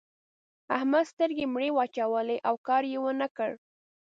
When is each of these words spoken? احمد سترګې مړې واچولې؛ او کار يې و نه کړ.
احمد 0.77 1.03
سترګې 1.11 1.45
مړې 1.53 1.69
واچولې؛ 1.73 2.37
او 2.47 2.55
کار 2.67 2.83
يې 2.91 2.99
و 3.03 3.07
نه 3.21 3.27
کړ. 3.37 3.51